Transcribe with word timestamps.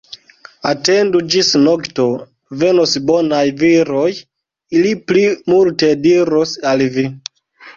Atendu 0.69 1.19
ĝis 1.33 1.51
nokto, 1.67 2.05
venos 2.63 2.95
bonaj 3.11 3.43
viroj, 3.61 4.09
ili 4.79 4.97
pli 5.11 5.27
multe 5.55 5.93
diros 6.09 6.57
al 6.73 6.87
vi. 6.99 7.07